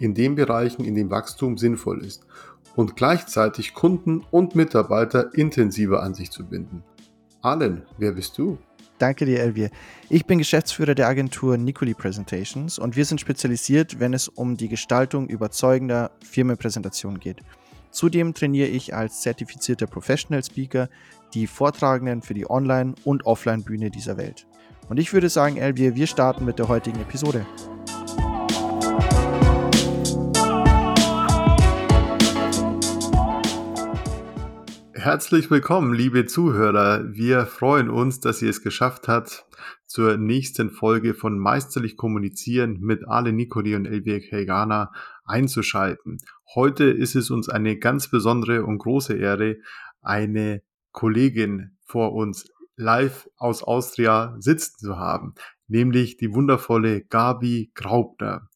[0.00, 2.26] in den Bereichen, in denen Wachstum sinnvoll ist
[2.74, 6.82] und gleichzeitig Kunden und Mitarbeiter intensiver an sich zu binden.
[7.42, 8.58] Allen, wer bist du?
[8.98, 9.70] Danke dir, Elvier.
[10.10, 14.68] Ich bin Geschäftsführer der Agentur Nicoli Presentations und wir sind spezialisiert, wenn es um die
[14.68, 17.38] Gestaltung überzeugender Firmenpräsentationen geht.
[17.90, 20.88] Zudem trainiere ich als zertifizierter Professional Speaker
[21.32, 24.46] die Vortragenden für die Online- und Offline-Bühne dieser Welt.
[24.88, 27.46] Und ich würde sagen, Elvier, wir starten mit der heutigen Episode.
[35.02, 37.10] Herzlich willkommen, liebe Zuhörer.
[37.10, 39.46] Wir freuen uns, dass ihr es geschafft habt,
[39.86, 44.92] zur nächsten Folge von Meisterlich Kommunizieren mit Ale Nicoli und Elvia Hegana
[45.24, 46.18] einzuschalten.
[46.54, 49.56] Heute ist es uns eine ganz besondere und große Ehre,
[50.02, 50.60] eine
[50.92, 55.32] Kollegin vor uns live aus Austria sitzen zu haben,
[55.66, 58.49] nämlich die wundervolle Gabi Graubner.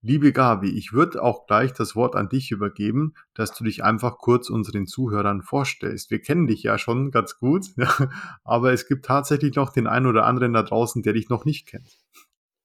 [0.00, 4.18] Liebe Gabi, ich würde auch gleich das Wort an dich übergeben, dass du dich einfach
[4.18, 6.12] kurz unseren Zuhörern vorstellst.
[6.12, 7.66] Wir kennen dich ja schon ganz gut,
[8.44, 11.66] aber es gibt tatsächlich noch den einen oder anderen da draußen, der dich noch nicht
[11.66, 11.98] kennt.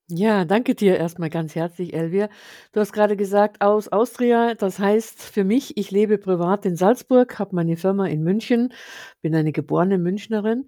[0.10, 2.30] Ja, danke dir erstmal ganz herzlich, Elvia.
[2.72, 7.40] Du hast gerade gesagt, aus Austria, das heißt für mich, ich lebe privat in Salzburg,
[7.40, 8.74] habe meine Firma in München,
[9.22, 10.68] bin eine geborene Münchnerin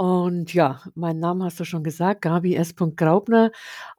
[0.00, 2.74] und ja, meinen Namen hast du schon gesagt, Gabi S.
[2.74, 3.52] Graubner.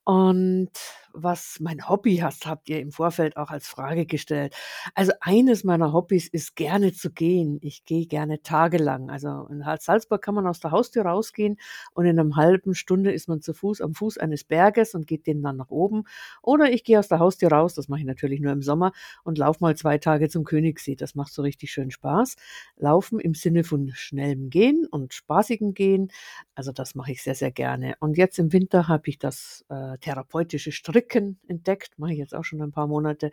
[0.04, 0.72] Und
[1.14, 4.56] was mein Hobby hast, habt ihr im Vorfeld auch als Frage gestellt.
[4.96, 7.60] Also eines meiner Hobbys ist gerne zu gehen.
[7.62, 9.10] Ich gehe gerne tagelang.
[9.10, 11.58] Also in Salzburg kann man aus der Haustür rausgehen
[11.94, 15.28] und in einer halben Stunde ist man zu Fuß am Fuß eines Berges und geht
[15.28, 16.04] den dann nach oben.
[16.42, 18.92] Oder ich gehe aus der Haustür raus, das mache ich natürlich nur im Sommer
[19.24, 20.96] und laufe mal zwei Tage zum Königssee.
[20.96, 22.36] Das macht so richtig schön Spaß.
[22.78, 26.12] Laufen im Sinne von schnellem Gehen und spaßigem Gehen.
[26.56, 27.96] Also das mache ich sehr, sehr gerne.
[28.00, 32.36] Und jetzt im Winter habe ich das äh, therapeutische Stricken Stricken entdeckt, mache ich jetzt
[32.36, 33.32] auch schon ein paar Monate.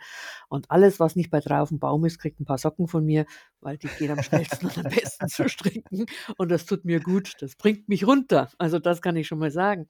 [0.49, 3.05] Und alles, was nicht bei drei auf dem Baum ist, kriegt ein paar Socken von
[3.05, 3.27] mir,
[3.61, 6.07] weil die gehen am schnellsten und am besten zu stricken.
[6.39, 7.35] Und das tut mir gut.
[7.41, 8.49] Das bringt mich runter.
[8.59, 9.87] Also das kann ich schon mal sagen.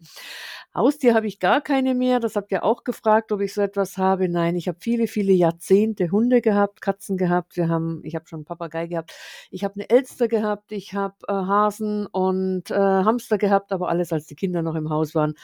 [0.75, 2.19] Haustier habe ich gar keine mehr.
[2.19, 4.28] Das habt ihr auch gefragt, ob ich so etwas habe.
[4.28, 7.56] Nein, ich habe viele, viele Jahrzehnte Hunde gehabt, Katzen gehabt.
[7.56, 9.12] Wir haben, ich habe schon einen Papagei gehabt.
[9.50, 10.72] Ich habe eine Elster gehabt.
[10.72, 14.91] Ich habe äh, Hasen und äh, Hamster gehabt, aber alles, als die Kinder noch im
[14.91, 15.34] Haus waren.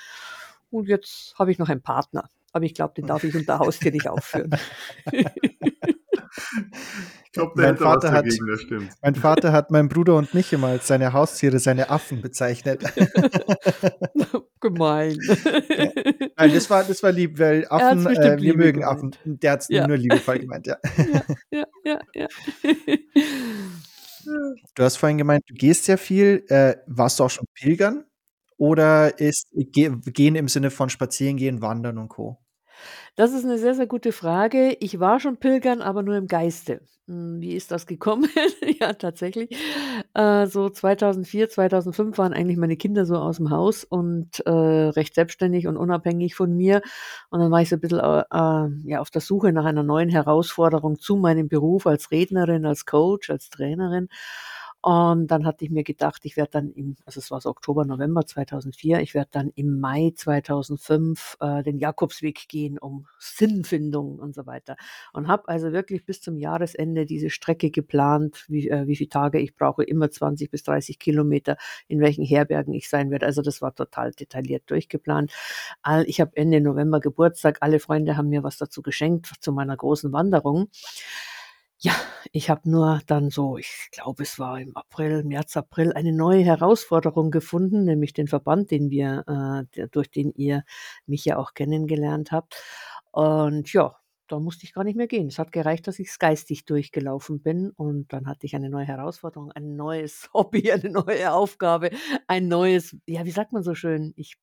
[0.74, 2.28] Und jetzt habe ich noch einen Partner.
[2.52, 4.50] Aber ich glaube, den darf ich unter Haustier nicht aufführen.
[5.12, 5.24] ich
[7.32, 8.90] glaube, mein Vater hat, dagegen, das stimmt.
[9.00, 12.82] Mein Vater hat meinen Bruder und mich immer als seine Haustiere, seine Affen bezeichnet.
[14.60, 15.16] Gemein.
[15.20, 15.36] Ja.
[16.36, 18.98] Nein, das war, das war lieb, weil Affen, äh, wir mögen gemeint.
[18.98, 19.14] Affen.
[19.24, 19.86] Der hat es ja.
[19.86, 20.76] nur liebevoll gemeint, ja.
[21.52, 22.00] Ja, ja, ja.
[22.14, 22.26] ja.
[24.74, 26.44] Du hast vorhin gemeint, du gehst sehr viel.
[26.48, 28.06] Äh, warst du auch schon pilgern?
[28.56, 32.38] Oder ist gehen im Sinne von spazieren gehen, wandern und Co.?
[33.16, 34.76] Das ist eine sehr, sehr gute Frage.
[34.80, 36.80] Ich war schon pilgern, aber nur im Geiste.
[37.06, 38.28] Hm, wie ist das gekommen?
[38.80, 39.50] Ja, tatsächlich.
[40.14, 45.14] Äh, so 2004, 2005 waren eigentlich meine Kinder so aus dem Haus und äh, recht
[45.14, 46.82] selbstständig und unabhängig von mir.
[47.30, 49.82] Und dann war ich so ein bisschen äh, äh, ja, auf der Suche nach einer
[49.82, 54.08] neuen Herausforderung zu meinem Beruf als Rednerin, als Coach, als Trainerin.
[54.86, 57.86] Und dann hatte ich mir gedacht, ich werde dann im, also es war so Oktober,
[57.86, 64.34] November 2004, ich werde dann im Mai 2005 äh, den Jakobsweg gehen, um Sinnfindung und
[64.34, 64.76] so weiter.
[65.14, 69.38] Und habe also wirklich bis zum Jahresende diese Strecke geplant, wie, äh, wie viele Tage
[69.40, 71.56] ich brauche, immer 20 bis 30 Kilometer,
[71.88, 73.24] in welchen Herbergen ich sein werde.
[73.24, 75.32] Also das war total detailliert durchgeplant.
[76.04, 80.12] Ich habe Ende November Geburtstag, alle Freunde haben mir was dazu geschenkt zu meiner großen
[80.12, 80.68] Wanderung.
[81.78, 81.92] Ja,
[82.36, 86.42] ich habe nur dann so, ich glaube, es war im April, März, April, eine neue
[86.42, 90.64] Herausforderung gefunden, nämlich den Verband, den wir, äh, durch den ihr
[91.06, 92.60] mich ja auch kennengelernt habt.
[93.12, 93.96] Und ja,
[94.26, 95.28] da musste ich gar nicht mehr gehen.
[95.28, 99.52] Es hat gereicht, dass ich geistig durchgelaufen bin und dann hatte ich eine neue Herausforderung,
[99.52, 101.90] ein neues Hobby, eine neue Aufgabe,
[102.26, 104.34] ein neues, ja, wie sagt man so schön, ich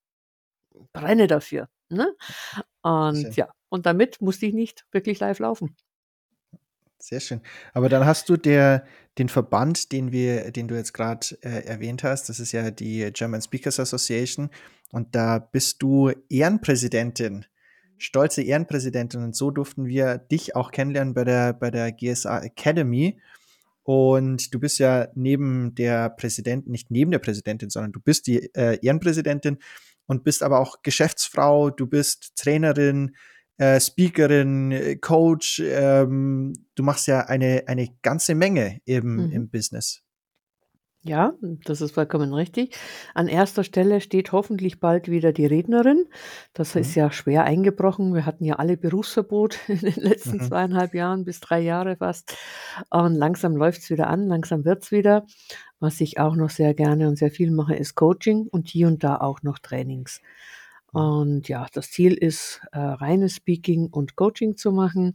[0.93, 1.67] brenne dafür.
[1.89, 2.15] Ne?
[2.83, 5.75] Und ja, und damit musste ich nicht wirklich live laufen.
[7.01, 7.41] Sehr schön.
[7.73, 8.85] Aber dann hast du der,
[9.17, 13.09] den Verband, den wir, den du jetzt gerade äh, erwähnt hast, das ist ja die
[13.11, 14.49] German Speakers Association,
[14.91, 17.45] und da bist du Ehrenpräsidentin.
[17.97, 23.21] stolze Ehrenpräsidentin und so durften wir dich auch kennenlernen bei der, bei der GSA Academy.
[23.83, 28.53] Und du bist ja neben der Präsidentin, nicht neben der Präsidentin, sondern du bist die
[28.53, 29.59] äh, Ehrenpräsidentin
[30.07, 33.15] und bist aber auch Geschäftsfrau, du bist Trainerin,
[33.61, 35.61] äh, Speakerin, äh, Coach.
[35.63, 39.31] Ähm, du machst ja eine, eine ganze Menge im, mhm.
[39.31, 40.01] im Business.
[41.03, 41.33] Ja,
[41.65, 42.75] das ist vollkommen richtig.
[43.15, 46.05] An erster Stelle steht hoffentlich bald wieder die Rednerin.
[46.53, 46.81] Das mhm.
[46.81, 48.15] ist ja schwer eingebrochen.
[48.15, 50.41] Wir hatten ja alle Berufsverbot in den letzten mhm.
[50.41, 52.35] zweieinhalb Jahren bis drei Jahre fast.
[52.89, 55.25] Und langsam läuft es wieder an, langsam wird es wieder.
[55.79, 59.03] Was ich auch noch sehr gerne und sehr viel mache, ist Coaching und hier und
[59.03, 60.19] da auch noch Trainings.
[60.91, 65.13] Und ja, das Ziel ist, äh, reines Speaking und Coaching zu machen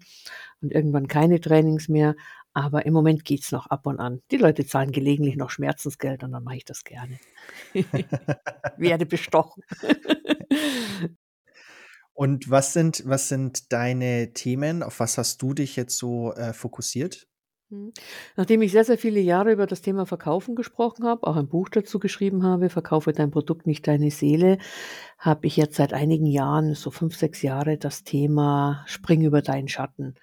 [0.63, 2.17] und irgendwann keine Trainings mehr.
[2.55, 4.23] Aber im Moment geht's noch ab und an.
[4.31, 7.19] Die Leute zahlen gelegentlich noch Schmerzensgeld und dann mache ich das gerne.
[8.79, 9.63] Werde bestochen.
[12.15, 14.83] Und was sind, was sind deine Themen?
[14.83, 17.29] Auf was hast du dich jetzt so äh, fokussiert?
[17.77, 17.93] Hm.
[18.37, 21.69] Nachdem ich sehr, sehr viele Jahre über das Thema Verkaufen gesprochen habe, auch ein Buch
[21.69, 24.59] dazu geschrieben habe, Verkaufe dein Produkt, nicht deine Seele,
[25.19, 29.69] habe ich jetzt seit einigen Jahren, so fünf, sechs Jahre, das Thema Spring über deinen
[29.69, 30.15] Schatten.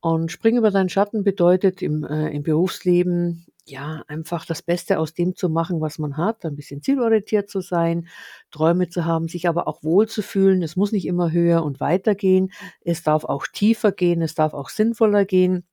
[0.00, 5.14] Und Spring über deinen Schatten bedeutet im, äh, im Berufsleben, ja, einfach das Beste aus
[5.14, 8.08] dem zu machen, was man hat, ein bisschen zielorientiert zu sein,
[8.50, 10.62] Träume zu haben, sich aber auch wohlzufühlen.
[10.62, 12.50] Es muss nicht immer höher und weiter gehen.
[12.82, 15.64] Es darf auch tiefer gehen, es darf auch sinnvoller gehen.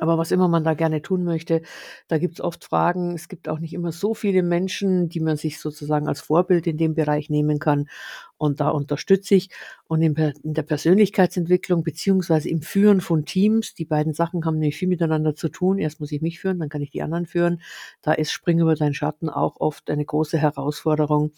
[0.00, 1.62] Aber was immer man da gerne tun möchte,
[2.08, 3.14] da gibt es oft Fragen.
[3.14, 6.76] Es gibt auch nicht immer so viele Menschen, die man sich sozusagen als Vorbild in
[6.76, 7.88] dem Bereich nehmen kann.
[8.36, 9.50] Und da unterstütze ich.
[9.86, 14.76] Und in, in der Persönlichkeitsentwicklung beziehungsweise im Führen von Teams, die beiden Sachen haben nämlich
[14.76, 15.78] viel miteinander zu tun.
[15.78, 17.60] Erst muss ich mich führen, dann kann ich die anderen führen.
[18.02, 21.32] Da ist Spring über deinen Schatten auch oft eine große Herausforderung.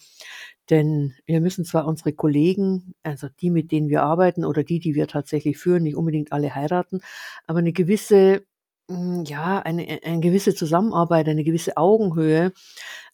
[0.69, 4.95] Denn wir müssen zwar unsere Kollegen, also die, mit denen wir arbeiten oder die, die
[4.95, 7.01] wir tatsächlich führen, nicht unbedingt alle heiraten,
[7.45, 8.43] aber eine gewisse,
[8.89, 12.51] hm, ja, eine, eine gewisse Zusammenarbeit, eine gewisse Augenhöhe,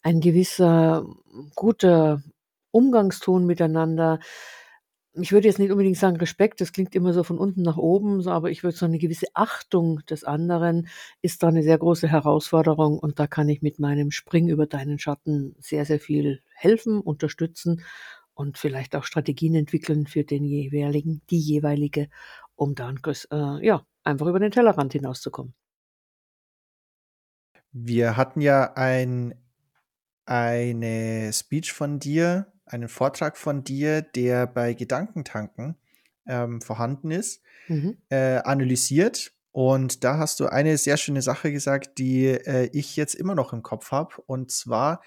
[0.02, 1.06] ein gewisser
[1.54, 2.22] guter
[2.72, 4.18] Umgangston miteinander,
[5.16, 8.26] ich würde jetzt nicht unbedingt sagen Respekt, das klingt immer so von unten nach oben,
[8.26, 10.88] aber ich würde sagen, eine gewisse Achtung des anderen
[11.22, 14.98] ist da eine sehr große Herausforderung und da kann ich mit meinem Spring über deinen
[14.98, 17.84] Schatten sehr, sehr viel helfen, unterstützen
[18.32, 22.08] und vielleicht auch Strategien entwickeln für den jeweiligen, die jeweilige,
[22.56, 25.54] um dann äh, ja, einfach über den Tellerrand hinauszukommen.
[27.72, 29.34] Wir hatten ja ein,
[30.26, 35.76] eine Speech von dir einen Vortrag von dir, der bei Gedankentanken
[36.26, 37.98] ähm, vorhanden ist, mhm.
[38.08, 39.32] äh, analysiert.
[39.52, 43.52] Und da hast du eine sehr schöne Sache gesagt, die äh, ich jetzt immer noch
[43.52, 44.14] im Kopf habe.
[44.26, 45.02] Und zwar,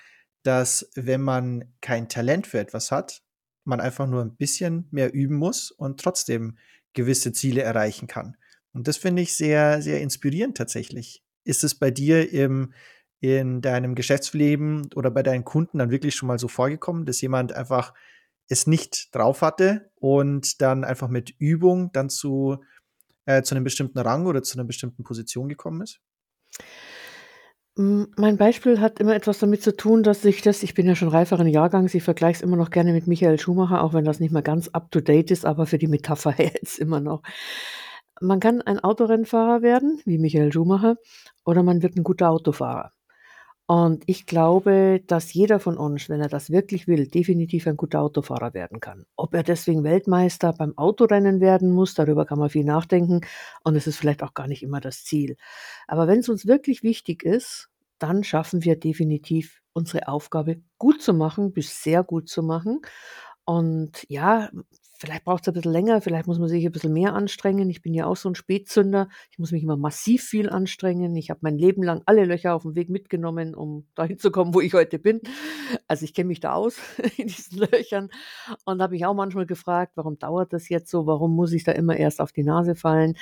[0.47, 3.21] dass wenn man kein Talent für etwas hat,
[3.65, 6.57] man einfach nur ein bisschen mehr üben muss und trotzdem
[6.93, 8.37] gewisse Ziele erreichen kann.
[8.71, 11.21] Und das finde ich sehr, sehr inspirierend tatsächlich.
[11.43, 12.73] Ist es bei dir im,
[13.19, 17.51] in deinem Geschäftsleben oder bei deinen Kunden dann wirklich schon mal so vorgekommen, dass jemand
[17.51, 17.93] einfach
[18.47, 22.63] es nicht drauf hatte und dann einfach mit Übung dann zu,
[23.25, 25.99] äh, zu einem bestimmten Rang oder zu einer bestimmten Position gekommen ist?
[27.79, 31.09] Mein Beispiel hat immer etwas damit zu tun, dass ich das ich bin ja schon
[31.09, 34.31] reiferen Jahrgangs, ich vergleiche es immer noch gerne mit Michael Schumacher, auch wenn das nicht
[34.31, 37.21] mehr ganz up to date ist, aber für die Metapher jetzt immer noch.
[38.19, 40.97] Man kann ein Autorennfahrer werden, wie Michael Schumacher,
[41.45, 42.93] oder man wird ein guter Autofahrer.
[43.69, 47.99] Und ich glaube, dass jeder von uns, wenn er das wirklich will, definitiv ein guter
[48.01, 49.05] Autofahrer werden kann.
[49.17, 53.21] Ob er deswegen Weltmeister beim Autorennen werden muss, darüber kann man viel nachdenken.
[53.65, 55.35] Und es ist vielleicht auch gar nicht immer das Ziel.
[55.85, 57.69] Aber wenn es uns wirklich wichtig ist,
[57.99, 62.81] dann schaffen wir definitiv unsere Aufgabe gut zu machen, bis sehr gut zu machen.
[63.45, 64.49] Und ja,
[64.99, 67.69] Vielleicht braucht es ein bisschen länger, vielleicht muss man sich ein bisschen mehr anstrengen.
[67.69, 69.09] Ich bin ja auch so ein Spätzünder.
[69.29, 71.15] Ich muss mich immer massiv viel anstrengen.
[71.15, 74.55] Ich habe mein Leben lang alle Löcher auf dem Weg mitgenommen, um dahin zu kommen,
[74.55, 75.21] wo ich heute bin.
[75.87, 76.77] Also ich kenne mich da aus
[77.17, 78.09] in diesen Löchern
[78.65, 81.05] und habe mich auch manchmal gefragt, warum dauert das jetzt so?
[81.05, 83.15] Warum muss ich da immer erst auf die Nase fallen?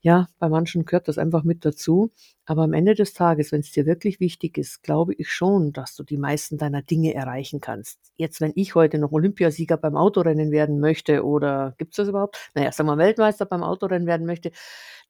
[0.00, 2.12] Ja, bei manchen gehört das einfach mit dazu.
[2.44, 5.94] Aber am Ende des Tages, wenn es dir wirklich wichtig ist, glaube ich schon, dass
[5.94, 8.00] du die meisten deiner Dinge erreichen kannst.
[8.16, 12.38] Jetzt, wenn ich heute noch Olympiasieger beim Autorennen werden möchte oder gibt es das überhaupt?
[12.54, 14.52] Naja, sagen wir Weltmeister beim Autorennen werden möchte,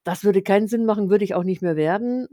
[0.05, 2.29] das würde keinen Sinn machen, würde ich auch nicht mehr werden,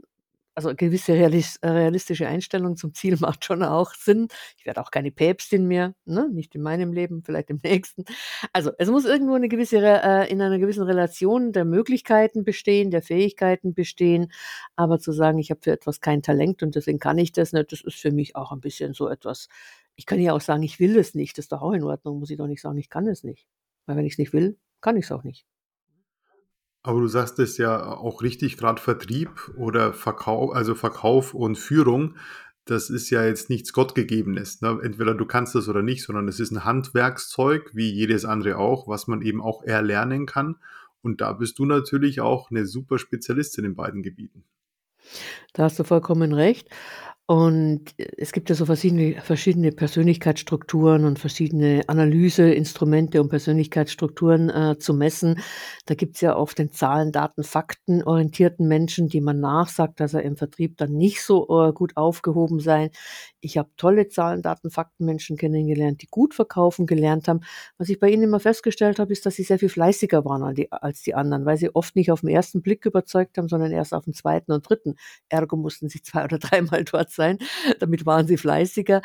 [0.54, 4.28] also gewisse realistische Einstellung zum Ziel macht schon auch Sinn.
[4.58, 6.28] Ich werde auch keine Päpstin mehr, ne?
[6.30, 8.04] nicht in meinem Leben, vielleicht im nächsten.
[8.52, 13.02] Also es muss irgendwo eine gewisse, äh, in einer gewissen Relation der Möglichkeiten bestehen, der
[13.02, 14.32] Fähigkeiten bestehen.
[14.76, 17.72] Aber zu sagen, ich habe für etwas kein Talent und deswegen kann ich das nicht,
[17.72, 19.48] das ist für mich auch ein bisschen so etwas.
[19.96, 22.18] Ich kann ja auch sagen, ich will es nicht, das ist doch auch in Ordnung,
[22.18, 23.46] muss ich doch nicht sagen, ich kann es nicht.
[23.90, 25.44] Weil wenn ich es nicht will, kann ich es auch nicht.
[26.84, 32.14] Aber du sagst es ja auch richtig, gerade Vertrieb oder Verkauf, also Verkauf und Führung,
[32.66, 34.60] das ist ja jetzt nichts Gottgegebenes.
[34.60, 34.78] Ne?
[34.80, 38.86] Entweder du kannst das oder nicht, sondern es ist ein Handwerkszeug, wie jedes andere auch,
[38.86, 40.54] was man eben auch erlernen kann.
[41.02, 44.44] Und da bist du natürlich auch eine super Spezialistin in beiden Gebieten.
[45.52, 46.68] Da hast du vollkommen recht.
[47.30, 54.94] Und es gibt ja so verschiedene, verschiedene Persönlichkeitsstrukturen und verschiedene Analyseinstrumente, um Persönlichkeitsstrukturen äh, zu
[54.94, 55.38] messen.
[55.86, 60.12] Da gibt es ja oft den Zahlen, Daten, Fakten orientierten Menschen, die man nachsagt, dass
[60.12, 62.90] er im Vertrieb dann nicht so äh, gut aufgehoben sei.
[63.40, 67.42] Ich habe tolle Zahlen, Daten, Fakten Menschen kennengelernt, die gut verkaufen gelernt haben.
[67.78, 70.56] Was ich bei ihnen immer festgestellt habe, ist, dass sie sehr viel fleißiger waren als
[70.56, 73.70] die, als die anderen, weil sie oft nicht auf den ersten Blick überzeugt haben, sondern
[73.70, 74.96] erst auf den zweiten und dritten.
[75.28, 77.38] Ergo mussten sie zwei oder dreimal dort sein sein.
[77.80, 79.02] Damit waren sie fleißiger.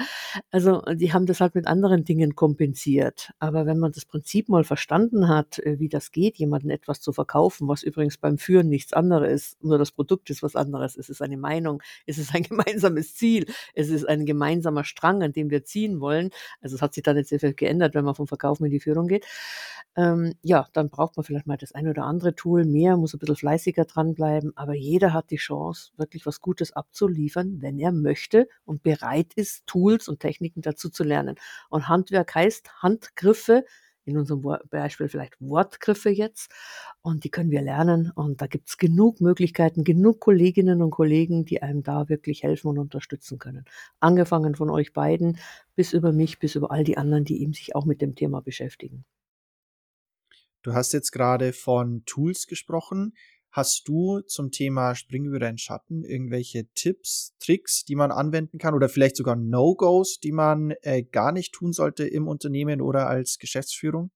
[0.52, 3.32] Also die haben das halt mit anderen Dingen kompensiert.
[3.40, 7.12] Aber wenn man das Prinzip mal verstanden hat, äh, wie das geht, jemanden etwas zu
[7.12, 10.96] verkaufen, was übrigens beim Führen nichts anderes ist, nur das Produkt ist was anderes.
[10.96, 15.34] Es ist eine Meinung, es ist ein gemeinsames Ziel, es ist ein gemeinsamer Strang, an
[15.34, 16.30] dem wir ziehen wollen.
[16.62, 18.80] Also es hat sich dann jetzt sehr viel geändert, wenn man vom Verkaufen in die
[18.80, 19.26] Führung geht.
[19.98, 23.20] Ähm, ja, dann braucht man vielleicht mal das ein oder andere Tool mehr, muss ein
[23.20, 28.05] bisschen fleißiger dranbleiben, aber jeder hat die Chance, wirklich was Gutes abzuliefern, wenn er möchte
[28.66, 31.36] und bereit ist, Tools und Techniken dazu zu lernen.
[31.70, 33.66] Und Handwerk heißt Handgriffe,
[34.06, 36.52] in unserem Beispiel vielleicht Wortgriffe jetzt.
[37.02, 38.12] Und die können wir lernen.
[38.16, 42.68] Und da gibt es genug Möglichkeiten, genug Kolleginnen und Kollegen, die einem da wirklich helfen
[42.68, 43.66] und unterstützen können.
[44.00, 45.40] Angefangen von euch beiden
[45.76, 48.42] bis über mich, bis über all die anderen, die eben sich auch mit dem Thema
[48.42, 49.06] beschäftigen.
[50.62, 53.14] Du hast jetzt gerade von Tools gesprochen.
[53.56, 58.74] Hast du zum Thema Springen über deinen Schatten irgendwelche Tipps, Tricks, die man anwenden kann
[58.74, 63.40] oder vielleicht sogar No-Gos, die man äh, gar nicht tun sollte im Unternehmen oder als
[63.40, 64.12] Geschäftsführung?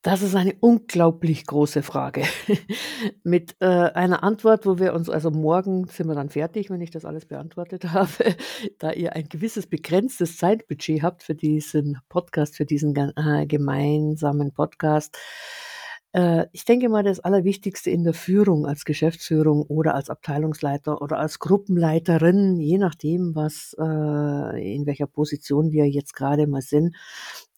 [0.00, 2.22] Das ist eine unglaublich große Frage.
[3.24, 6.92] Mit äh, einer Antwort, wo wir uns, also morgen sind wir dann fertig, wenn ich
[6.92, 8.36] das alles beantwortet habe,
[8.78, 15.18] da ihr ein gewisses begrenztes Zeitbudget habt für diesen Podcast, für diesen äh, gemeinsamen Podcast
[16.52, 21.38] ich denke mal, das Allerwichtigste in der Führung als Geschäftsführung oder als Abteilungsleiter oder als
[21.38, 26.96] Gruppenleiterin, je nachdem, was äh, in welcher Position wir jetzt gerade mal sind,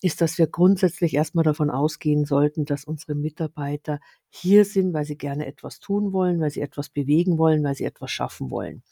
[0.01, 4.01] ist, dass wir grundsätzlich erstmal davon ausgehen sollten, dass unsere Mitarbeiter
[4.31, 7.85] hier sind, weil sie gerne etwas tun wollen, weil sie etwas bewegen wollen, weil sie
[7.85, 8.83] etwas schaffen wollen.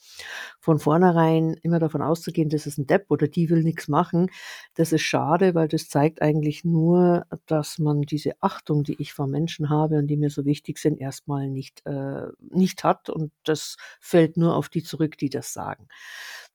[0.60, 4.30] Von vornherein immer davon auszugehen, das ist ein Depp oder die will nichts machen,
[4.74, 9.26] das ist schade, weil das zeigt eigentlich nur, dass man diese Achtung, die ich vor
[9.26, 13.76] Menschen habe und die mir so wichtig sind, erstmal nicht, äh, nicht hat und das
[14.00, 15.88] fällt nur auf die zurück, die das sagen.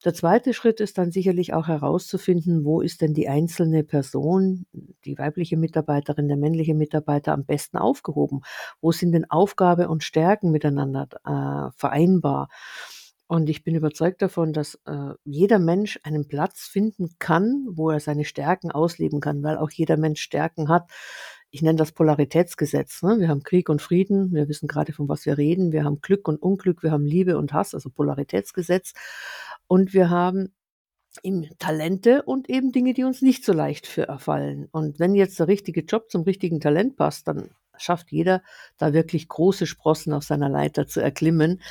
[0.04, 4.66] Der zweite Schritt ist dann sicherlich auch herauszufinden, wo ist denn die einzelne Person,
[5.06, 8.42] die weibliche Mitarbeiterin, der männliche Mitarbeiter am besten aufgehoben?
[8.82, 12.50] Wo sind denn Aufgabe und Stärken miteinander äh, vereinbar?
[13.28, 18.00] Und ich bin überzeugt davon, dass äh, jeder Mensch einen Platz finden kann, wo er
[18.00, 20.90] seine Stärken ausleben kann, weil auch jeder Mensch Stärken hat.
[21.54, 23.04] Ich nenne das Polaritätsgesetz.
[23.04, 23.20] Ne?
[23.20, 25.74] Wir haben Krieg und Frieden, wir wissen gerade, von was wir reden.
[25.74, 28.94] Wir haben Glück und Unglück, wir haben Liebe und Hass, also Polaritätsgesetz.
[29.68, 30.54] Und wir haben
[31.24, 34.70] eben Talente und eben Dinge, die uns nicht so leicht für erfallen.
[34.72, 37.50] Und wenn jetzt der richtige Job zum richtigen Talent passt, dann
[37.82, 38.42] schafft jeder,
[38.78, 41.62] da wirklich große Sprossen auf seiner Leiter zu erklimmen.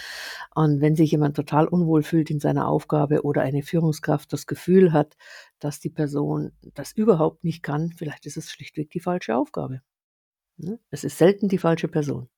[0.55, 4.93] Und wenn sich jemand total unwohl fühlt in seiner Aufgabe oder eine Führungskraft das Gefühl
[4.93, 5.17] hat,
[5.59, 9.83] dass die Person das überhaupt nicht kann, vielleicht ist es schlichtweg die falsche Aufgabe.
[10.57, 10.79] Ne?
[10.91, 12.29] Es ist selten die falsche Person.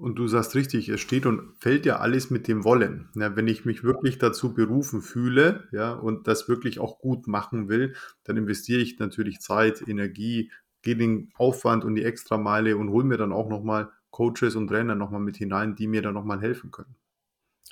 [0.00, 3.10] Und du sagst richtig, es steht und fällt ja alles mit dem Wollen.
[3.16, 7.68] Ja, wenn ich mich wirklich dazu berufen fühle, ja, und das wirklich auch gut machen
[7.68, 7.94] will,
[8.24, 10.50] dann investiere ich natürlich Zeit, Energie,
[10.82, 14.94] gehe den Aufwand und die Extrameile und hole mir dann auch nochmal Coaches und Trainer
[14.94, 16.96] nochmal mit hinein, die mir dann nochmal helfen können.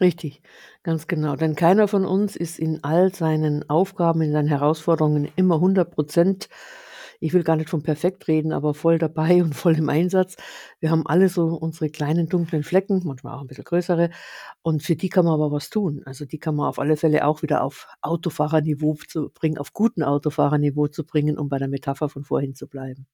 [0.01, 0.43] Richtig,
[0.85, 1.35] ganz genau.
[1.35, 6.49] Denn keiner von uns ist in all seinen Aufgaben, in seinen Herausforderungen immer 100 Prozent
[7.21, 10.37] ich will gar nicht von perfekt reden, aber voll dabei und voll im Einsatz.
[10.81, 14.11] Wir haben alle so unsere kleinen dunklen Flecken, manchmal auch ein bisschen größere.
[14.63, 16.03] Und für die kann man aber was tun.
[16.05, 20.03] Also die kann man auf alle Fälle auch wieder auf Autofahrerniveau zu bringen, auf guten
[20.03, 23.07] Autofahrerniveau zu bringen, um bei der Metapher von vorhin zu bleiben.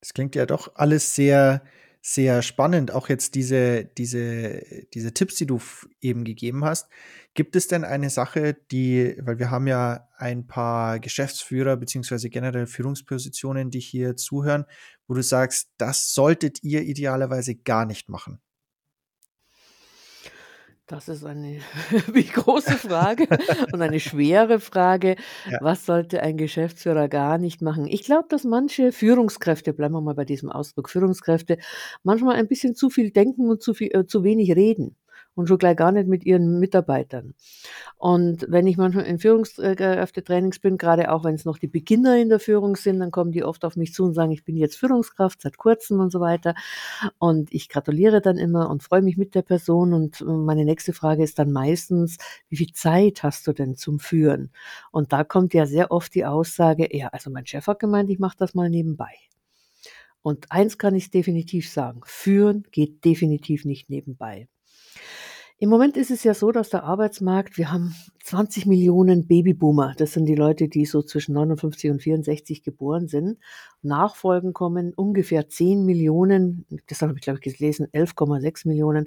[0.00, 1.62] Das klingt ja doch alles sehr
[2.06, 4.60] sehr spannend, auch jetzt diese, diese,
[4.92, 5.58] diese Tipps, die du
[6.02, 6.90] eben gegeben hast.
[7.32, 12.66] Gibt es denn eine Sache, die, weil wir haben ja ein paar Geschäftsführer beziehungsweise generell
[12.66, 14.66] Führungspositionen, die hier zuhören,
[15.08, 18.38] wo du sagst, das solltet ihr idealerweise gar nicht machen?
[20.86, 21.60] Das ist eine
[22.12, 23.26] wie große Frage
[23.72, 25.16] und eine schwere Frage.
[25.50, 25.58] Ja.
[25.62, 27.86] Was sollte ein Geschäftsführer gar nicht machen?
[27.86, 31.56] Ich glaube, dass manche Führungskräfte, bleiben wir mal bei diesem Ausdruck Führungskräfte,
[32.02, 34.96] manchmal ein bisschen zu viel denken und zu viel äh, zu wenig reden
[35.34, 37.34] und schon gleich gar nicht mit ihren Mitarbeitern.
[37.96, 42.28] Und wenn ich manchmal in Führungskräftetrainings bin, gerade auch wenn es noch die Beginner in
[42.28, 44.76] der Führung sind, dann kommen die oft auf mich zu und sagen, ich bin jetzt
[44.76, 46.54] Führungskraft seit kurzem und so weiter.
[47.18, 49.92] Und ich gratuliere dann immer und freue mich mit der Person.
[49.92, 54.50] Und meine nächste Frage ist dann meistens, wie viel Zeit hast du denn zum Führen?
[54.90, 58.18] Und da kommt ja sehr oft die Aussage, ja, also mein Chef hat gemeint, ich
[58.18, 59.12] mache das mal nebenbei.
[60.22, 64.48] Und eins kann ich definitiv sagen, führen geht definitiv nicht nebenbei.
[65.58, 67.94] Im Moment ist es ja so, dass der Arbeitsmarkt, wir haben
[68.24, 69.94] 20 Millionen Babyboomer.
[69.96, 73.38] Das sind die Leute, die so zwischen 59 und 64 geboren sind.
[73.80, 79.06] Nachfolgen kommen ungefähr 10 Millionen, das habe ich glaube ich gelesen, 11,6 Millionen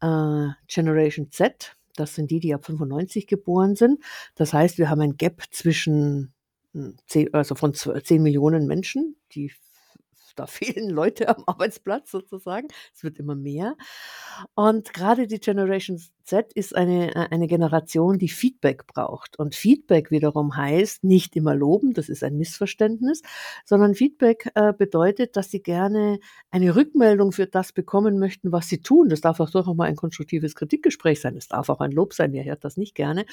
[0.00, 1.76] äh, Generation Z.
[1.96, 4.00] Das sind die, die ab 95 geboren sind.
[4.36, 6.32] Das heißt, wir haben ein Gap zwischen
[6.72, 9.52] 10, hm, also von 10 Millionen Menschen, die
[10.36, 12.68] da fehlen Leute am Arbeitsplatz sozusagen.
[12.94, 13.76] Es wird immer mehr.
[14.54, 15.98] Und gerade die Generation
[16.30, 19.36] Z ist eine, äh, eine Generation, die Feedback braucht.
[19.38, 23.22] Und Feedback wiederum heißt nicht immer loben, das ist ein Missverständnis,
[23.64, 26.20] sondern Feedback äh, bedeutet, dass sie gerne
[26.52, 29.08] eine Rückmeldung für das bekommen möchten, was sie tun.
[29.08, 31.36] Das darf auch durchaus mal ein konstruktives Kritikgespräch sein.
[31.36, 33.26] Es darf auch ein Lob sein, wer hört das nicht gerne.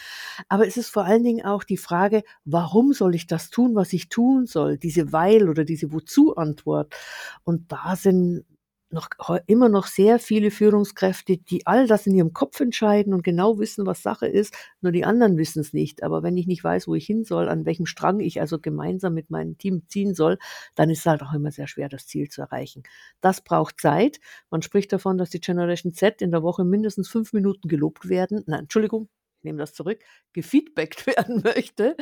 [0.50, 3.94] Aber es ist vor allen Dingen auch die Frage, warum soll ich das tun, was
[3.94, 4.78] ich tun soll?
[4.78, 6.96] Diese Weil oder diese Wozu-Antwort.
[7.44, 8.44] Und da sind
[8.90, 9.10] noch
[9.48, 13.86] immer noch sehr viele Führungskräfte, die all das in ihrem Kopf entscheiden und genau wissen,
[13.86, 16.04] was Sache ist, nur die anderen wissen es nicht.
[16.04, 19.14] Aber wenn ich nicht weiß, wo ich hin soll, an welchem Strang ich also gemeinsam
[19.14, 20.38] mit meinem Team ziehen soll,
[20.76, 22.84] dann ist es halt auch immer sehr schwer, das Ziel zu erreichen.
[23.22, 24.20] Das braucht Zeit.
[24.50, 28.44] Man spricht davon, dass die Generation Z in der Woche mindestens fünf Minuten gelobt werden.
[28.48, 30.00] Nein, Entschuldigung, ich nehme das zurück,
[30.34, 31.96] gefeedbackt werden möchte.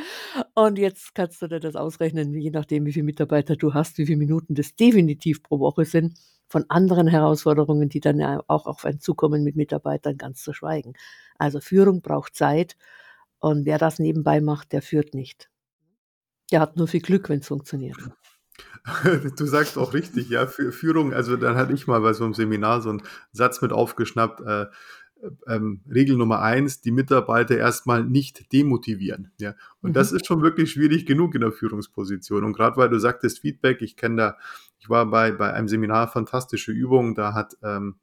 [0.54, 4.06] Und jetzt kannst du dir das ausrechnen, je nachdem, wie viele Mitarbeiter du hast, wie
[4.06, 8.84] viele Minuten das definitiv pro Woche sind, von anderen Herausforderungen, die dann ja auch auf
[8.84, 10.94] ein Zukommen mit Mitarbeitern ganz zu schweigen.
[11.38, 12.76] Also Führung braucht Zeit
[13.38, 15.50] und wer das nebenbei macht, der führt nicht.
[16.52, 17.96] Der hat nur viel Glück, wenn es funktioniert.
[19.36, 22.80] Du sagst auch richtig, ja, Führung, also dann hatte ich mal bei so einem Seminar
[22.82, 24.66] so einen Satz mit aufgeschnappt, äh,
[25.46, 29.32] ähm, Regel Nummer eins, die Mitarbeiter erstmal nicht demotivieren.
[29.40, 29.54] Ja?
[29.80, 29.94] Und mhm.
[29.94, 32.44] das ist schon wirklich schwierig genug in der Führungsposition.
[32.44, 34.36] Und gerade weil du sagtest Feedback, ich kenne da,
[34.78, 37.96] ich war bei, bei einem Seminar Fantastische Übungen, da hat ähm,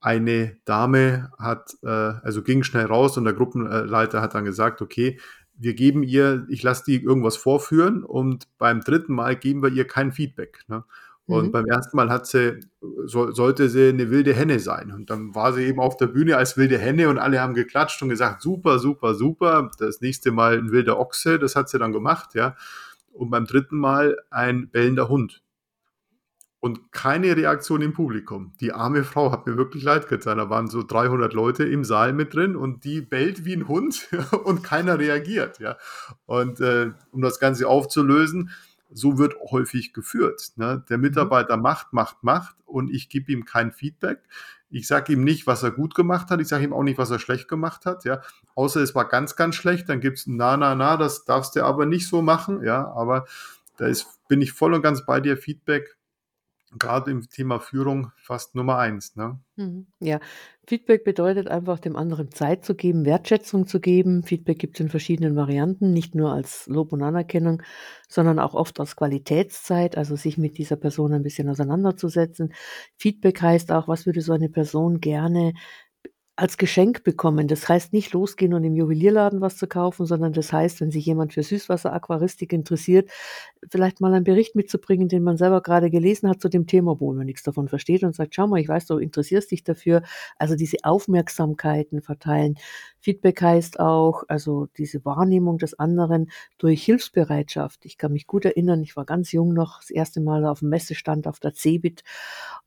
[0.00, 5.18] eine Dame hat, äh, also ging schnell raus und der Gruppenleiter hat dann gesagt, okay,
[5.56, 9.86] wir geben ihr, ich lasse die irgendwas vorführen und beim dritten Mal geben wir ihr
[9.86, 10.60] kein Feedback.
[10.68, 10.84] Ne?
[11.26, 11.52] Und mhm.
[11.52, 12.60] beim ersten Mal hat sie,
[13.06, 14.92] so, sollte sie eine wilde Henne sein.
[14.92, 18.02] Und dann war sie eben auf der Bühne als wilde Henne und alle haben geklatscht
[18.02, 19.70] und gesagt, super, super, super.
[19.78, 22.56] Das nächste Mal ein wilder Ochse, das hat sie dann gemacht, ja.
[23.12, 25.43] Und beim dritten Mal ein bellender Hund.
[26.64, 28.54] Und keine Reaktion im Publikum.
[28.58, 30.38] Die arme Frau hat mir wirklich leid getan.
[30.38, 34.08] Da waren so 300 Leute im Saal mit drin und die bellt wie ein Hund
[34.44, 35.76] und keiner reagiert, ja.
[36.24, 38.50] Und äh, um das Ganze aufzulösen,
[38.90, 40.52] so wird häufig geführt.
[40.56, 40.82] Ne?
[40.88, 41.02] Der mhm.
[41.02, 44.20] Mitarbeiter macht, macht, macht und ich gebe ihm kein Feedback.
[44.70, 46.40] Ich sage ihm nicht, was er gut gemacht hat.
[46.40, 48.06] Ich sage ihm auch nicht, was er schlecht gemacht hat.
[48.06, 48.22] Ja,
[48.54, 49.90] außer es war ganz, ganz schlecht.
[49.90, 50.96] Dann gibt es na, na, na.
[50.96, 52.64] Das darfst du aber nicht so machen.
[52.64, 53.26] Ja, aber
[53.76, 55.36] da ist, bin ich voll und ganz bei dir.
[55.36, 55.98] Feedback
[56.78, 59.16] gerade im Thema Führung fast Nummer eins.
[59.16, 59.38] Ne?
[59.56, 59.86] Mhm.
[60.00, 60.20] Ja,
[60.66, 64.22] Feedback bedeutet einfach, dem anderen Zeit zu geben, Wertschätzung zu geben.
[64.22, 67.62] Feedback gibt es in verschiedenen Varianten, nicht nur als Lob und Anerkennung,
[68.08, 72.52] sondern auch oft als Qualitätszeit, also sich mit dieser Person ein bisschen auseinanderzusetzen.
[72.96, 75.52] Feedback heißt auch, was würde so eine Person gerne
[76.36, 77.46] als Geschenk bekommen.
[77.46, 81.06] Das heißt nicht losgehen und im Juwelierladen was zu kaufen, sondern das heißt, wenn sich
[81.06, 83.08] jemand für Süßwasser-Aquaristik interessiert,
[83.70, 87.14] vielleicht mal einen Bericht mitzubringen, den man selber gerade gelesen hat zu dem Thema, obwohl
[87.14, 90.02] man nichts davon versteht und sagt, schau mal, ich weiß, du interessierst dich dafür.
[90.36, 92.56] Also diese Aufmerksamkeiten verteilen.
[92.98, 97.84] Feedback heißt auch, also diese Wahrnehmung des anderen durch Hilfsbereitschaft.
[97.84, 100.70] Ich kann mich gut erinnern, ich war ganz jung noch, das erste Mal auf dem
[100.70, 102.02] Messestand auf der CeBIT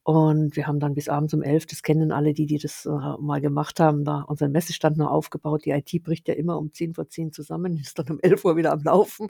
[0.04, 2.90] und wir haben dann bis abends um elf, das kennen alle die, die das äh,
[3.20, 5.66] mal gemacht haben, da unseren Messestand noch aufgebaut.
[5.66, 8.56] Die IT bricht ja immer um zehn vor zehn zusammen, ist dann um elf Uhr
[8.56, 9.28] wieder am Laufen.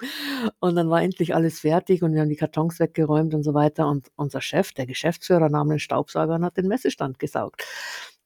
[0.60, 3.88] Und dann war endlich alles fertig und wir haben die Kartons weggeräumt und so weiter.
[3.88, 7.64] Und unser Chef, der Geschäftsführer, nahm den Staubsauger und hat den Messestand gesaugt.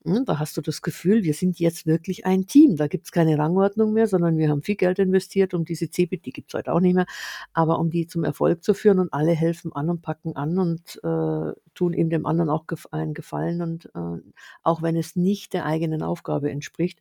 [0.04, 2.76] Da hast du das Gefühl, wir sind jetzt wirklich ein Team.
[2.76, 6.26] Da gibt es keine Rangordnung mehr, sondern wir haben viel Geld investiert, um diese CeBIT,
[6.26, 7.06] die gibt es heute auch nicht mehr,
[7.54, 11.00] aber um die zum Erfolg zu führen und alle helfen an und packen an und
[11.04, 14.22] äh, tun eben dem anderen auch einen Gefallen und äh,
[14.64, 17.00] auch wenn es nicht der eigenen Aufgabe entspricht,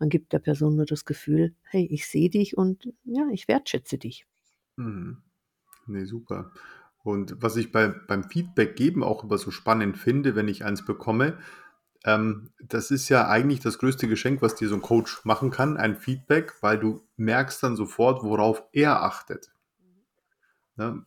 [0.00, 3.96] man gibt der Person nur das Gefühl, hey, ich sehe dich und ja, ich wertschätze
[3.96, 4.26] dich.
[4.76, 5.18] Mhm.
[5.86, 6.50] Nee, super.
[7.02, 10.84] Und was ich bei, beim Feedback geben auch immer so spannend finde, wenn ich eins
[10.84, 11.38] bekomme,
[12.04, 15.76] ähm, das ist ja eigentlich das größte Geschenk, was dir so ein Coach machen kann,
[15.76, 19.52] ein Feedback, weil du merkst dann sofort, worauf er achtet.
[20.76, 21.04] Ne?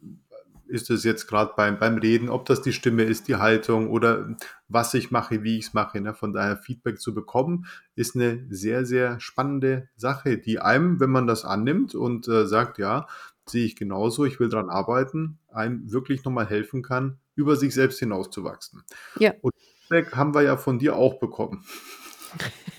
[0.67, 4.35] Ist es jetzt gerade beim, beim Reden, ob das die Stimme ist, die Haltung oder
[4.67, 5.99] was ich mache, wie ich es mache.
[5.99, 6.13] Ne?
[6.13, 11.27] Von daher Feedback zu bekommen, ist eine sehr, sehr spannende Sache, die einem, wenn man
[11.27, 13.07] das annimmt und äh, sagt, ja,
[13.47, 17.99] sehe ich genauso, ich will daran arbeiten, einem wirklich nochmal helfen kann, über sich selbst
[17.99, 18.83] hinauszuwachsen.
[19.19, 19.33] Ja.
[19.41, 19.53] Und
[19.93, 21.63] Feedback haben wir ja von dir auch bekommen.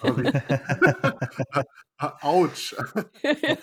[2.21, 2.75] Autsch.
[3.23, 3.55] ich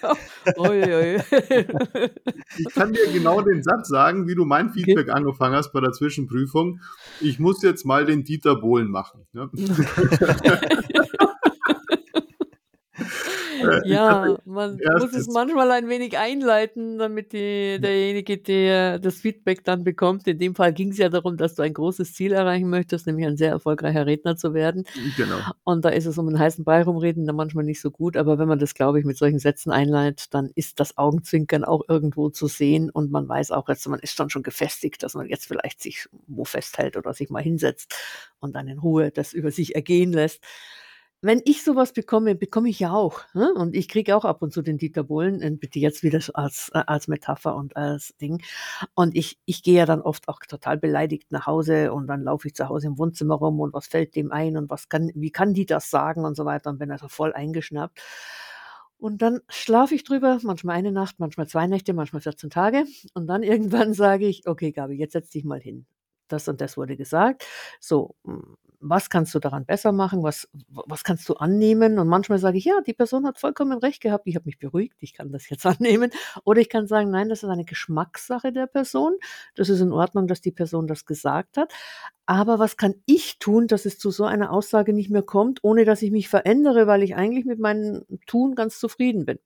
[2.74, 5.12] kann dir genau den Satz sagen, wie du mein Feedback okay.
[5.12, 6.80] angefangen hast bei der Zwischenprüfung.
[7.20, 9.28] Ich muss jetzt mal den Dieter Bohlen machen.
[9.34, 9.50] Ne?
[13.62, 19.63] Äh, ja, man muss es manchmal ein wenig einleiten, damit die, derjenige, der das Feedback
[19.63, 20.28] dann bekommt.
[20.28, 23.26] In dem Fall ging es ja darum, dass du ein großes Ziel erreichen möchtest, nämlich
[23.26, 24.86] ein sehr erfolgreicher Redner zu werden.
[25.17, 25.38] Genau.
[25.63, 28.17] Und da ist es um einen heißen Brei rumreden dann manchmal nicht so gut.
[28.17, 31.84] Aber wenn man das, glaube ich, mit solchen Sätzen einleitet, dann ist das Augenzwinkern auch
[31.88, 35.28] irgendwo zu sehen und man weiß auch jetzt, man ist dann schon gefestigt, dass man
[35.28, 37.95] jetzt vielleicht sich wo festhält oder sich mal hinsetzt
[38.39, 40.41] und dann in Ruhe das über sich ergehen lässt
[41.22, 43.22] wenn ich sowas bekomme, bekomme ich ja auch.
[43.34, 43.54] Ne?
[43.54, 46.70] Und ich kriege auch ab und zu den Dieter Bohlen, und bitte jetzt wieder als,
[46.74, 48.42] äh, als Metapher und als Ding.
[48.96, 52.48] Und ich, ich gehe ja dann oft auch total beleidigt nach Hause und dann laufe
[52.48, 55.32] ich zu Hause im Wohnzimmer rum und was fällt dem ein und was kann, wie
[55.32, 58.02] kann die das sagen und so weiter und bin also voll eingeschnappt.
[58.98, 62.86] Und dann schlafe ich drüber, manchmal eine Nacht, manchmal zwei Nächte, manchmal 14 Tage.
[63.16, 65.86] Und dann irgendwann sage ich, okay, Gabi, jetzt setz dich mal hin
[66.32, 67.46] das und das wurde gesagt.
[67.80, 70.24] So, hm, was kannst du daran besser machen?
[70.24, 72.00] Was, was kannst du annehmen?
[72.00, 74.28] Und manchmal sage ich, ja, die Person hat vollkommen recht gehabt.
[74.28, 74.98] Ich habe mich beruhigt.
[75.00, 76.12] Ich kann das jetzt annehmen.
[76.44, 79.13] Oder ich kann sagen, nein, das ist eine Geschmackssache der Person.
[79.56, 81.72] Das ist in Ordnung, dass die Person das gesagt hat.
[82.26, 85.86] Aber was kann ich tun, dass es zu so einer Aussage nicht mehr kommt, ohne
[85.86, 89.39] dass ich mich verändere, weil ich eigentlich mit meinem Tun ganz zufrieden bin?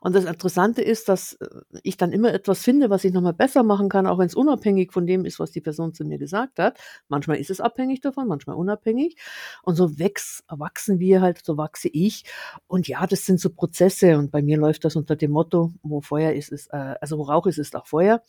[0.00, 1.46] Und das Interessante ist, dass äh,
[1.82, 4.92] ich dann immer etwas finde, was ich nochmal besser machen kann, auch wenn es unabhängig
[4.92, 6.78] von dem ist, was die Person zu mir gesagt hat.
[7.08, 9.16] Manchmal ist es abhängig davon, manchmal unabhängig.
[9.62, 12.24] Und so wächst, wachsen wir halt, so wachse ich.
[12.66, 14.18] Und ja, das sind so Prozesse.
[14.18, 17.22] Und bei mir läuft das unter dem Motto, wo Feuer ist, ist äh, also wo
[17.22, 18.22] Rauch ist, ist auch Feuer.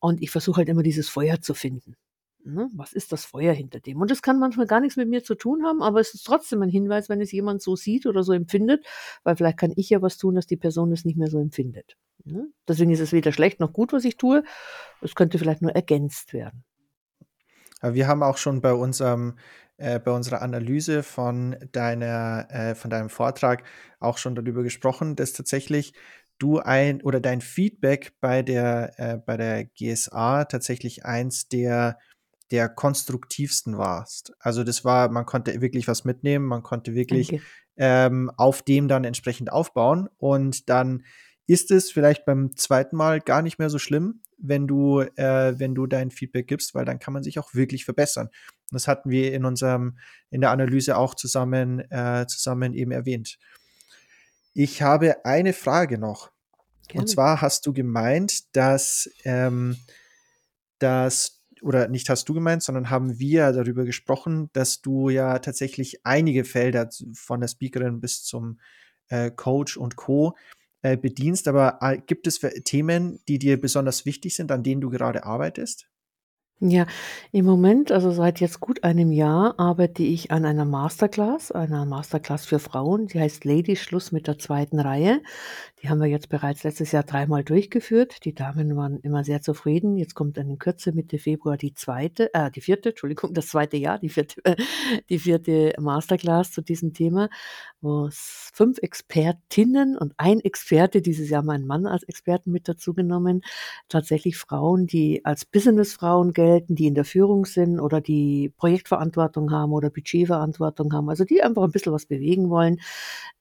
[0.00, 1.96] Und ich versuche halt immer dieses Feuer zu finden.
[2.48, 2.70] Ne?
[2.74, 4.00] Was ist das Feuer hinter dem?
[4.00, 6.62] Und das kann manchmal gar nichts mit mir zu tun haben, aber es ist trotzdem
[6.62, 8.86] ein Hinweis, wenn es jemand so sieht oder so empfindet,
[9.22, 11.98] weil vielleicht kann ich ja was tun, dass die Person es nicht mehr so empfindet.
[12.24, 12.48] Ne?
[12.66, 14.44] Deswegen ist es weder schlecht noch gut, was ich tue.
[15.02, 16.64] Es könnte vielleicht nur ergänzt werden.
[17.82, 19.36] Wir haben auch schon bei unserem
[19.76, 23.62] äh, bei unserer Analyse von deiner äh, von deinem Vortrag
[24.00, 25.92] auch schon darüber gesprochen, dass tatsächlich
[26.38, 31.98] du ein oder dein Feedback bei der äh, bei der GSA tatsächlich eins der
[32.50, 34.32] der konstruktivsten warst.
[34.38, 37.40] Also das war, man konnte wirklich was mitnehmen, man konnte wirklich
[37.76, 41.04] ähm, auf dem dann entsprechend aufbauen und dann
[41.46, 45.74] ist es vielleicht beim zweiten Mal gar nicht mehr so schlimm, wenn du, äh, wenn
[45.74, 48.28] du dein Feedback gibst, weil dann kann man sich auch wirklich verbessern.
[48.70, 49.98] das hatten wir in unserem,
[50.30, 53.38] in der Analyse auch zusammen, äh, zusammen eben erwähnt.
[54.52, 56.30] Ich habe eine Frage noch.
[56.88, 57.02] Gerne.
[57.02, 59.76] Und zwar hast du gemeint, dass, ähm,
[60.78, 66.04] dass oder nicht hast du gemeint, sondern haben wir darüber gesprochen, dass du ja tatsächlich
[66.04, 68.60] einige Felder von der Speakerin bis zum
[69.08, 70.34] äh, Coach und Co.
[70.80, 71.48] Äh, bedienst.
[71.48, 75.88] Aber äh, gibt es Themen, die dir besonders wichtig sind, an denen du gerade arbeitest?
[76.60, 76.86] Ja,
[77.30, 82.46] im Moment, also seit jetzt gut einem Jahr, arbeite ich an einer Masterclass, einer Masterclass
[82.46, 85.22] für Frauen, die heißt Lady Schluss mit der zweiten Reihe.
[85.80, 88.24] Die haben wir jetzt bereits letztes Jahr dreimal durchgeführt.
[88.24, 89.96] Die Damen waren immer sehr zufrieden.
[89.96, 93.76] Jetzt kommt dann in Kürze Mitte Februar die zweite, äh, die vierte, Entschuldigung, das zweite
[93.76, 94.42] Jahr, die vierte,
[95.08, 97.28] die vierte Masterclass zu diesem Thema,
[97.80, 102.94] wo es fünf Expertinnen und ein Experte, dieses Jahr mein Mann als Experten mit dazu
[102.94, 103.42] genommen,
[103.88, 109.72] tatsächlich Frauen, die als Businessfrauen gelten, die in der Führung sind oder die Projektverantwortung haben
[109.72, 112.80] oder Budgetverantwortung haben, also die einfach ein bisschen was bewegen wollen,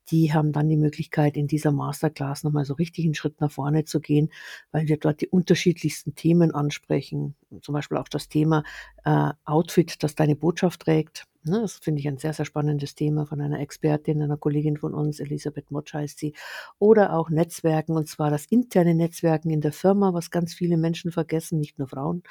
[0.10, 3.86] die haben dann die Möglichkeit, in dieser Masterclass nochmal so richtig einen Schritt nach vorne
[3.86, 4.30] zu gehen,
[4.72, 7.36] weil wir dort die unterschiedlichsten Themen ansprechen.
[7.62, 8.64] Zum Beispiel auch das Thema
[9.04, 11.26] äh, Outfit, das deine Botschaft trägt.
[11.44, 14.94] Ne, das finde ich ein sehr, sehr spannendes Thema von einer Expertin, einer Kollegin von
[14.94, 16.34] uns, Elisabeth Motsch heißt sie.
[16.78, 21.12] Oder auch Netzwerken, und zwar das interne Netzwerken in der Firma, was ganz viele Menschen
[21.12, 22.24] vergessen, nicht nur Frauen,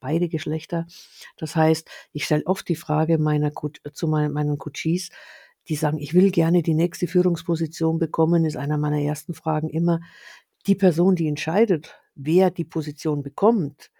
[0.00, 0.86] beide Geschlechter.
[1.36, 3.52] Das heißt, ich stelle oft die Frage meiner,
[3.92, 5.10] zu meinen Coaches,
[5.68, 10.00] die sagen, ich will gerne die nächste Führungsposition bekommen, ist einer meiner ersten Fragen immer,
[10.66, 13.90] die Person, die entscheidet, wer die Position bekommt,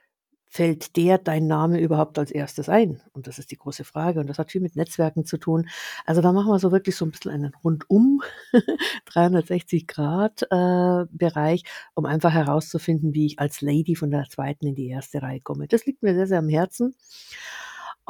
[0.52, 3.00] fällt der dein Name überhaupt als erstes ein?
[3.12, 4.20] Und das ist die große Frage.
[4.20, 5.66] Und das hat viel mit Netzwerken zu tun.
[6.04, 8.20] Also da machen wir so wirklich so ein bisschen einen rundum
[9.06, 14.74] 360 Grad äh, Bereich, um einfach herauszufinden, wie ich als Lady von der zweiten in
[14.74, 15.68] die erste Reihe komme.
[15.68, 16.94] Das liegt mir sehr, sehr am Herzen.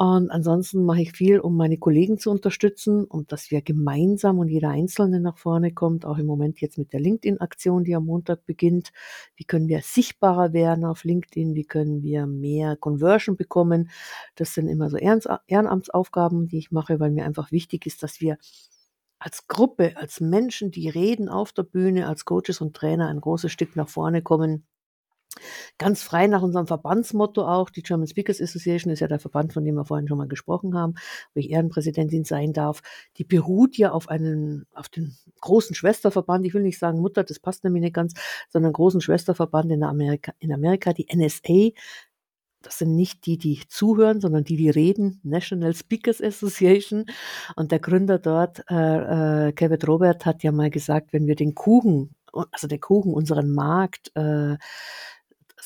[0.03, 4.49] Und ansonsten mache ich viel, um meine Kollegen zu unterstützen und dass wir gemeinsam und
[4.49, 8.45] jeder Einzelne nach vorne kommt, auch im Moment jetzt mit der LinkedIn-Aktion, die am Montag
[8.45, 8.91] beginnt.
[9.37, 11.55] Wie können wir sichtbarer werden auf LinkedIn?
[11.55, 13.91] Wie können wir mehr Conversion bekommen?
[14.35, 18.37] Das sind immer so Ehrenamtsaufgaben, die ich mache, weil mir einfach wichtig ist, dass wir
[19.19, 23.53] als Gruppe, als Menschen, die reden auf der Bühne, als Coaches und Trainer ein großes
[23.53, 24.65] Stück nach vorne kommen
[25.77, 27.69] Ganz frei nach unserem Verbandsmotto auch.
[27.69, 30.77] Die German Speakers Association ist ja der Verband, von dem wir vorhin schon mal gesprochen
[30.77, 30.93] haben,
[31.33, 32.81] wo ich Ehrenpräsidentin sein darf.
[33.17, 36.45] Die beruht ja auf einen, auf den großen Schwesterverband.
[36.45, 38.13] Ich will nicht sagen Mutter, das passt nämlich nicht ganz,
[38.49, 41.71] sondern großen Schwesterverband in Amerika, in Amerika, die NSA.
[42.61, 45.19] Das sind nicht die, die zuhören, sondern die, die reden.
[45.23, 47.05] National Speakers Association.
[47.57, 51.55] Und der Gründer dort, äh, äh, Kevin Robert, hat ja mal gesagt, wenn wir den
[51.55, 54.55] Kuchen, also der Kuchen, unseren Markt, äh,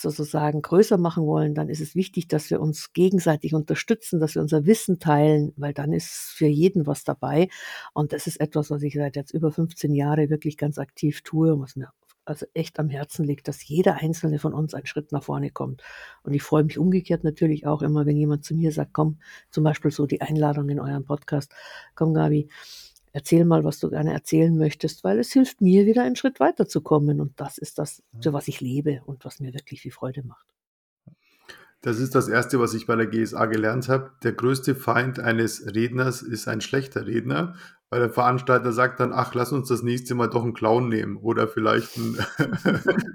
[0.02, 4.42] sozusagen größer machen wollen, dann ist es wichtig, dass wir uns gegenseitig unterstützen, dass wir
[4.42, 7.50] unser Wissen teilen, weil dann ist für jeden was dabei.
[7.94, 11.54] Und das ist etwas, was ich seit jetzt über 15 Jahren wirklich ganz aktiv tue
[11.54, 11.90] und was mir
[12.28, 15.82] also echt am Herzen liegt, dass jeder einzelne von uns einen Schritt nach vorne kommt.
[16.24, 19.64] Und ich freue mich umgekehrt natürlich auch immer, wenn jemand zu mir sagt, komm, zum
[19.64, 21.54] Beispiel so die Einladung in eurem Podcast,
[21.96, 22.50] komm Gabi,
[23.18, 27.20] erzähl mal, was du gerne erzählen möchtest, weil es hilft mir wieder einen Schritt weiterzukommen.
[27.20, 30.46] Und das ist das, für was ich lebe und was mir wirklich viel Freude macht.
[31.82, 34.12] Das ist das Erste, was ich bei der GSA gelernt habe.
[34.22, 37.56] Der größte Feind eines Redners ist ein schlechter Redner.
[37.90, 41.16] Weil der Veranstalter sagt dann, ach, lass uns das nächste Mal doch einen Clown nehmen
[41.16, 42.18] oder vielleicht einen,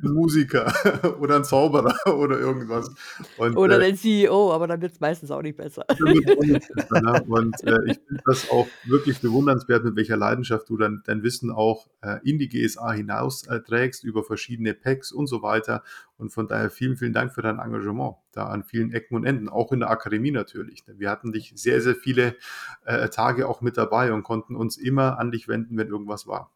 [0.02, 0.72] einen Musiker
[1.20, 2.90] oder einen Zauberer oder irgendwas.
[3.36, 5.84] Und, oder äh, den CEO, aber dann wird es meistens auch nicht besser.
[6.00, 7.22] Ne?
[7.28, 11.50] Und äh, ich finde das auch wirklich bewundernswert, mit welcher Leidenschaft du dann dein Wissen
[11.50, 15.82] auch äh, in die GSA hinaus äh, trägst, über verschiedene Packs und so weiter.
[16.22, 19.48] Und von daher vielen, vielen Dank für dein Engagement da an vielen Ecken und Enden,
[19.48, 20.84] auch in der Akademie natürlich.
[20.86, 22.36] Wir hatten dich sehr, sehr viele
[22.84, 26.52] äh, Tage auch mit dabei und konnten uns immer an dich wenden, wenn irgendwas war.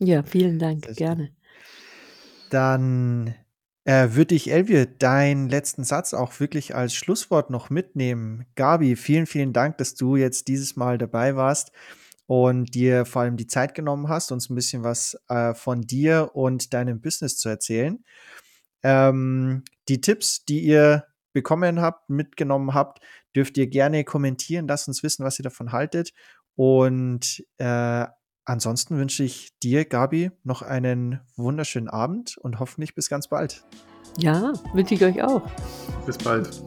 [0.00, 1.30] Ja, vielen Dank, gerne.
[2.50, 3.36] Dann
[3.84, 8.46] äh, würde ich, Elvie, deinen letzten Satz auch wirklich als Schlusswort noch mitnehmen.
[8.56, 11.70] Gabi, vielen, vielen Dank, dass du jetzt dieses Mal dabei warst
[12.26, 16.30] und dir vor allem die Zeit genommen hast, uns ein bisschen was äh, von dir
[16.34, 18.04] und deinem Business zu erzählen.
[18.82, 23.00] Ähm, die Tipps, die ihr bekommen habt, mitgenommen habt,
[23.34, 24.68] dürft ihr gerne kommentieren.
[24.68, 26.12] Lasst uns wissen, was ihr davon haltet.
[26.54, 28.06] Und äh,
[28.44, 33.64] ansonsten wünsche ich dir, Gabi, noch einen wunderschönen Abend und hoffentlich bis ganz bald.
[34.18, 35.42] Ja, wünsche ich euch auch.
[36.04, 36.62] Bis bald.